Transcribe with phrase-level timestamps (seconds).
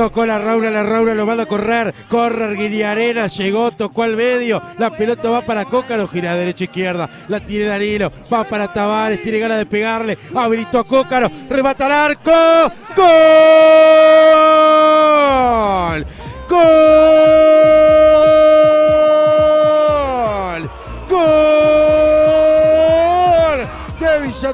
[0.00, 1.94] Tocó la Raura, la Raura lo manda a correr.
[2.08, 4.62] Corre Arena, llegó, tocó al medio.
[4.78, 7.10] La pelota va para Cócaro, gira de derecha izquierda.
[7.28, 10.16] La tiene Danilo, va para Tavares, tiene ganas de pegarle.
[10.34, 12.32] Habilitó a Cócaro, remata al arco.
[12.96, 13.06] ¡Gol!
[16.48, 17.59] ¡Gol!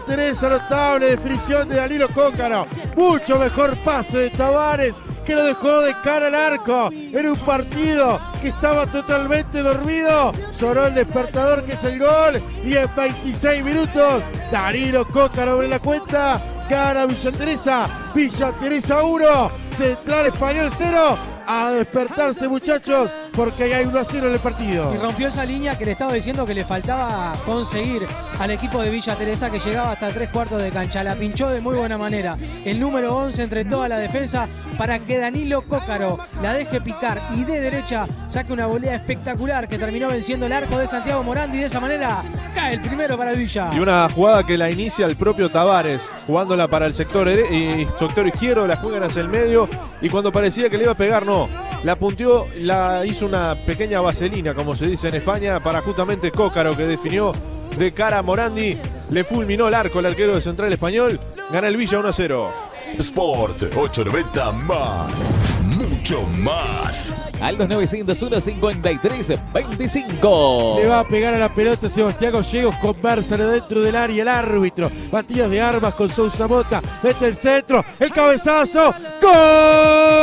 [0.07, 2.66] Teresa, notable definición de Danilo Cócaro.
[2.96, 4.94] Mucho mejor pase de Tavares
[5.25, 10.30] que lo dejó de cara al arco en un partido que estaba totalmente dormido.
[10.53, 14.22] Sonó el despertador que es el gol y en 26 minutos
[14.53, 16.41] Danilo Cócaro abre la cuenta.
[16.71, 23.99] Gana Villa Teresa, Villa Teresa 1, Central Español 0 a despertarse muchachos porque hay 1
[23.99, 24.93] a 0 en el partido.
[24.95, 28.07] Y rompió esa línea que le estaba diciendo que le faltaba conseguir
[28.39, 31.04] al equipo de Villa Teresa que llegaba hasta tres cuartos de cancha.
[31.04, 32.36] La pinchó de muy buena manera.
[32.64, 34.47] El número 11 entre toda la defensa
[34.78, 39.78] para que Danilo Cócaro la deje picar y de derecha saque una volea espectacular que
[39.78, 41.58] terminó venciendo el arco de Santiago Morandi.
[41.58, 42.22] Y de esa manera
[42.55, 43.70] cae el primero para el Villa.
[43.75, 48.27] Y una jugada que la inicia el propio Tavares, jugándola para el sector, y sector
[48.27, 49.69] izquierdo, la juegan hacia el medio
[50.00, 51.48] y cuando parecía que le iba a pegar, no.
[51.84, 56.77] La puntió, la hizo una pequeña vaselina, como se dice en España, para justamente Cócaro,
[56.77, 57.32] que definió
[57.78, 58.78] de cara a Morandi.
[59.10, 61.20] Le fulminó el arco el arquero de Central Español.
[61.52, 62.50] Gana el Villa 1 a 0.
[62.98, 65.38] Sport 890 más.
[65.62, 67.14] Mucho más.
[67.41, 70.77] Al 2901 53 25.
[70.80, 72.74] Le va a pegar a la pelota Sebastián Gallegos.
[72.77, 74.91] Conversa dentro del área el árbitro.
[75.10, 76.80] Batidas de armas con Sousa Mota.
[77.02, 77.84] Mete el centro.
[77.98, 78.94] El cabezazo.
[79.20, 80.16] ¡Gol!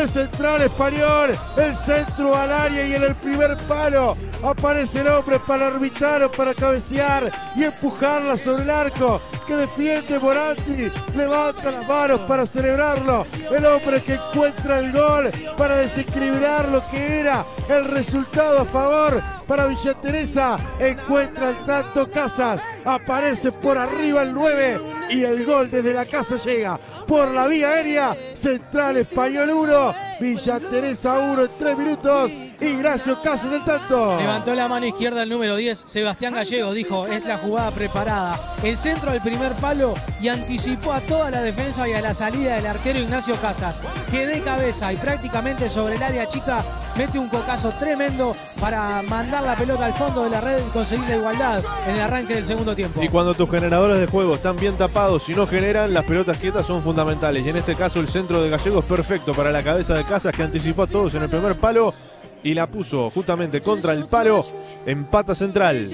[0.00, 5.38] De Central Español, el centro al área y en el primer palo aparece el hombre
[5.38, 11.86] para arbitrar o para cabecear y empujarla sobre el arco que defiende Moranti, levanta las
[11.86, 17.84] manos para celebrarlo, el hombre que encuentra el gol para desequilibrar lo que era el
[17.84, 24.80] resultado a favor para Villa Teresa, encuentra el tanto Casas, aparece por arriba el 9
[25.10, 26.78] y el gol desde la casa llega
[27.10, 33.20] por la vía aérea, Central Español 1, Villa Teresa 1 en 3 minutos y Gracio
[33.20, 34.16] Casas del tanto.
[34.16, 38.54] Levantó la mano izquierda el número 10, Sebastián Gallego, dijo, es la jugada preparada.
[38.62, 42.54] El centro al primer palo y anticipó a toda la defensa y a la salida
[42.54, 46.64] del arquero Ignacio Casas, que de cabeza y prácticamente sobre el área chica
[46.96, 51.08] mete un cocazo tremendo para mandar la pelota al fondo de la red y conseguir
[51.08, 53.02] la igualdad en el arranque del segundo tiempo.
[53.02, 56.66] Y cuando tus generadores de juego están bien tapados y no generan, las pelotas quietas
[56.66, 56.99] son fundamentales.
[57.00, 60.34] Y en este caso el centro de Gallego es perfecto para la cabeza de Casas
[60.34, 61.94] que anticipó a todos en el primer palo
[62.42, 64.42] y la puso justamente contra el palo
[64.84, 65.88] en pata central.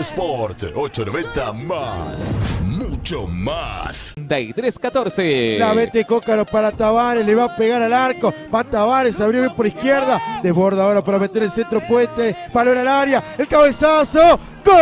[0.00, 2.40] Sport 890 más.
[2.64, 4.16] Mucho más.
[4.16, 5.58] 33-14.
[5.58, 8.34] La mete Cócaro para Tavares, le va a pegar al arco.
[8.52, 10.40] Va Tavares, abrió bien por izquierda.
[10.42, 12.34] Desborda ahora para meter el centro puente.
[12.52, 13.22] Balón al área.
[13.38, 14.40] El cabezazo.
[14.64, 14.74] ¡Gol!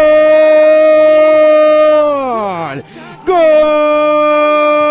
[3.26, 4.85] ¡Gol!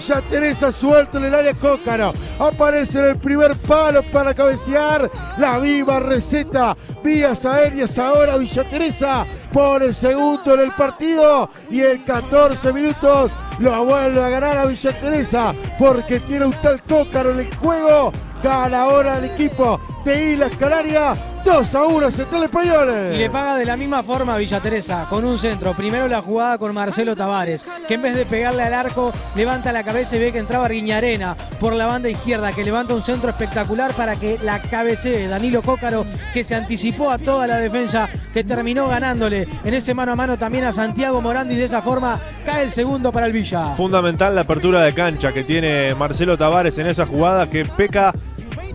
[0.00, 2.14] Villa Teresa suelto en el área Cócaro.
[2.38, 5.10] Aparece en el primer palo para cabecear.
[5.36, 6.74] La viva receta.
[7.04, 9.26] Vías aéreas ahora Villa Teresa.
[9.52, 11.50] Pone segundo en el partido.
[11.68, 15.52] Y en 14 minutos lo vuelve a ganar a Villa Teresa.
[15.78, 18.10] Porque tiene un tal Cócaro en el juego.
[18.42, 21.18] Gana ahora el equipo de Islas Canarias.
[21.44, 23.16] 2 a 1 Central Españoles.
[23.16, 25.72] Y le paga de la misma forma a Villa Teresa, con un centro.
[25.72, 29.82] Primero la jugada con Marcelo Tavares, que en vez de pegarle al arco, levanta la
[29.82, 33.94] cabeza y ve que entraba Arguiñarena por la banda izquierda, que levanta un centro espectacular
[33.94, 38.88] para que la cabecee Danilo Cócaro, que se anticipó a toda la defensa, que terminó
[38.88, 42.64] ganándole en ese mano a mano también a Santiago Morandi y de esa forma cae
[42.64, 43.72] el segundo para el Villa.
[43.72, 48.12] Fundamental la apertura de cancha que tiene Marcelo Tavares en esa jugada que peca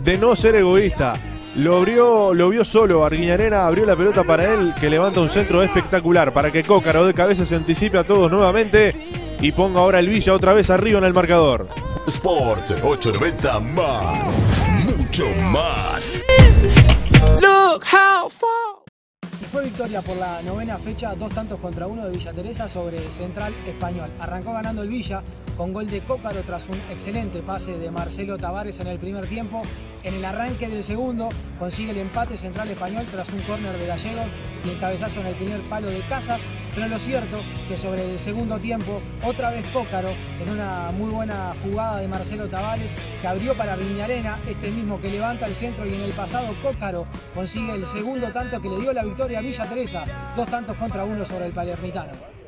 [0.05, 1.15] de no ser egoísta.
[1.55, 5.63] Lo, abrió, lo vio solo, Arguiñarena abrió la pelota para él, que levanta un centro
[5.63, 8.93] espectacular para que Cócaro de cabeza se anticipe a todos nuevamente
[9.41, 11.67] y ponga ahora el Villa otra vez arriba en el marcador.
[12.07, 14.45] Sport 890 más.
[14.85, 16.21] Mucho más.
[17.09, 18.74] Y
[19.55, 23.55] fue victoria por la novena fecha, dos tantos contra uno de Villa Teresa sobre Central
[23.65, 24.11] Español.
[24.19, 25.23] Arrancó ganando el Villa
[25.55, 29.61] con gol de Cócaro tras un excelente pase de Marcelo Tavares en el primer tiempo.
[30.03, 34.25] En el arranque del segundo consigue el empate Central Español tras un córner de Gallegos
[34.65, 36.41] y el cabezazo en el primer palo de Casas
[36.73, 40.09] Pero lo cierto que sobre el segundo tiempo, otra vez Cócaro,
[40.41, 42.91] en una muy buena jugada de Marcelo Tavares,
[43.21, 47.05] que abrió para Viñarena, este mismo que levanta el centro y en el pasado Cócaro
[47.33, 50.03] consigue el segundo tanto que le dio la victoria Villa Teresa,
[50.35, 52.34] dos tantos contra uno sobre el Palermitano.